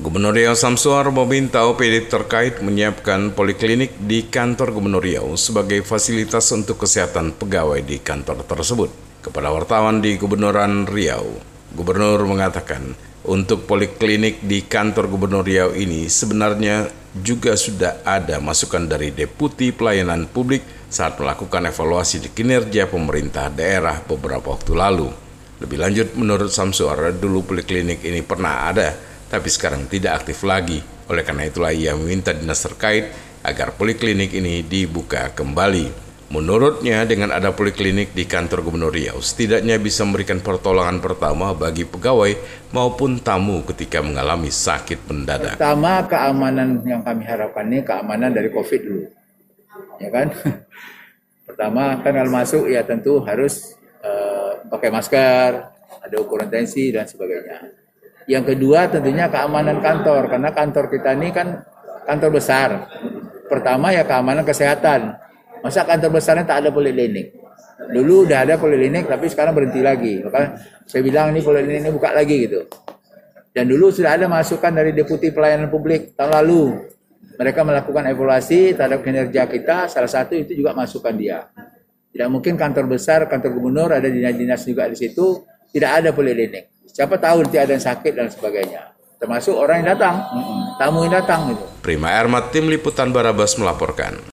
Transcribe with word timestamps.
Gubernur 0.00 0.32
Riau 0.32 0.56
Samsuar 0.56 1.12
meminta 1.12 1.68
OPD 1.68 2.08
terkait 2.08 2.64
menyiapkan 2.64 3.36
poliklinik 3.36 4.00
di 4.00 4.24
kantor 4.32 4.72
Gubernur 4.72 5.04
Riau 5.04 5.36
sebagai 5.36 5.84
fasilitas 5.84 6.48
untuk 6.56 6.80
kesehatan 6.80 7.36
pegawai 7.36 7.84
di 7.84 8.00
kantor 8.00 8.48
tersebut. 8.48 8.88
Kepada 9.20 9.52
wartawan 9.52 10.00
di 10.00 10.16
Gubernuran 10.16 10.88
Riau, 10.88 11.36
Gubernur 11.76 12.16
mengatakan 12.24 12.96
untuk 13.28 13.68
poliklinik 13.68 14.40
di 14.40 14.64
kantor 14.64 15.04
Gubernur 15.04 15.44
Riau 15.44 15.76
ini 15.76 16.08
sebenarnya 16.08 16.88
juga 17.12 17.52
sudah 17.52 18.00
ada 18.00 18.40
masukan 18.40 18.88
dari 18.88 19.12
Deputi 19.12 19.68
Pelayanan 19.68 20.32
Publik 20.32 20.64
saat 20.88 21.20
melakukan 21.20 21.68
evaluasi 21.68 22.24
di 22.24 22.32
kinerja 22.32 22.88
pemerintah 22.88 23.52
daerah 23.52 24.00
beberapa 24.00 24.56
waktu 24.56 24.72
lalu. 24.72 25.12
Lebih 25.60 25.76
lanjut, 25.76 26.08
menurut 26.16 26.48
Samsuar, 26.48 27.12
dulu 27.12 27.44
poliklinik 27.44 28.00
ini 28.00 28.24
pernah 28.24 28.72
ada, 28.72 29.09
tapi 29.30 29.48
sekarang 29.48 29.86
tidak 29.86 30.26
aktif 30.26 30.42
lagi. 30.42 30.82
Oleh 31.06 31.22
karena 31.22 31.46
itulah 31.46 31.70
ia 31.70 31.94
meminta 31.94 32.34
dinas 32.34 32.60
terkait 32.66 33.14
agar 33.46 33.72
poliklinik 33.78 34.34
ini 34.34 34.66
dibuka 34.66 35.30
kembali. 35.32 36.10
Menurutnya 36.30 37.02
dengan 37.10 37.34
ada 37.34 37.50
poliklinik 37.50 38.14
di 38.14 38.22
kantor 38.22 38.62
Gubernur 38.62 38.94
Riau 38.94 39.18
setidaknya 39.18 39.82
bisa 39.82 40.06
memberikan 40.06 40.38
pertolongan 40.38 41.02
pertama 41.02 41.50
bagi 41.58 41.82
pegawai 41.82 42.38
maupun 42.70 43.18
tamu 43.18 43.66
ketika 43.66 43.98
mengalami 43.98 44.46
sakit 44.46 45.10
mendadak. 45.10 45.58
Pertama 45.58 46.06
keamanan 46.06 46.86
yang 46.86 47.02
kami 47.02 47.26
harapkan 47.26 47.66
ini 47.66 47.82
keamanan 47.82 48.30
dari 48.30 48.46
COVID 48.46 48.80
dulu. 48.86 49.04
Ya 49.98 50.10
kan? 50.14 50.30
Pertama 51.50 51.98
kan 51.98 52.12
kalau 52.14 52.30
masuk 52.30 52.70
ya 52.70 52.86
tentu 52.86 53.26
harus 53.26 53.74
uh, 54.06 54.62
pakai 54.70 54.94
masker, 54.94 55.50
ada 55.98 56.16
ukuran 56.22 56.46
tensi 56.46 56.94
dan 56.94 57.10
sebagainya. 57.10 57.79
Yang 58.30 58.54
kedua 58.54 58.86
tentunya 58.86 59.26
keamanan 59.26 59.82
kantor 59.82 60.30
karena 60.30 60.54
kantor 60.54 60.86
kita 60.86 61.18
ini 61.18 61.34
kan 61.34 61.66
kantor 62.06 62.30
besar. 62.38 62.86
Pertama 63.50 63.90
ya 63.90 64.06
keamanan 64.06 64.46
kesehatan. 64.46 65.18
Masa 65.66 65.82
kantor 65.82 66.14
besarnya 66.14 66.46
tak 66.46 66.62
ada 66.62 66.70
poliklinik? 66.70 67.34
Dulu 67.90 68.30
udah 68.30 68.46
ada 68.46 68.54
poliklinik 68.54 69.10
tapi 69.10 69.26
sekarang 69.26 69.50
berhenti 69.58 69.82
lagi. 69.82 70.22
Maka 70.22 70.62
saya 70.86 71.02
bilang 71.02 71.34
ini 71.34 71.42
poliklinik 71.42 71.82
ini 71.82 71.90
buka 71.90 72.14
lagi 72.14 72.46
gitu. 72.46 72.70
Dan 73.50 73.66
dulu 73.66 73.90
sudah 73.90 74.14
ada 74.14 74.30
masukan 74.30 74.78
dari 74.78 74.94
Deputi 74.94 75.34
Pelayanan 75.34 75.66
Publik 75.66 76.14
tahun 76.14 76.30
lalu. 76.30 76.86
Mereka 77.34 77.66
melakukan 77.66 78.14
evaluasi 78.14 78.78
terhadap 78.78 79.02
kinerja 79.02 79.50
kita. 79.50 79.90
Salah 79.90 80.06
satu 80.06 80.38
itu 80.38 80.54
juga 80.54 80.70
masukan 80.70 81.18
dia. 81.18 81.50
Tidak 82.14 82.28
mungkin 82.30 82.54
kantor 82.54 82.86
besar, 82.86 83.26
kantor 83.26 83.58
gubernur, 83.58 83.90
ada 83.90 84.06
dinas-dinas 84.06 84.62
juga 84.62 84.86
di 84.86 84.94
situ. 84.94 85.42
Tidak 85.74 85.90
ada 85.90 86.14
poliklinik. 86.14 86.79
Siapa 86.90 87.16
tahu 87.16 87.48
nanti 87.48 87.56
ada 87.56 87.72
yang 87.72 87.80
sakit 87.80 88.12
dan 88.12 88.28
sebagainya. 88.28 88.92
Termasuk 89.16 89.56
orang 89.56 89.84
yang 89.84 89.96
datang, 89.96 90.16
tamu 90.76 91.08
yang 91.08 91.16
datang 91.16 91.52
gitu. 91.52 91.64
Prima 91.80 92.12
Ermat, 92.12 92.52
Tim 92.52 92.68
Liputan 92.68 93.12
Barabas 93.12 93.56
melaporkan. 93.56 94.20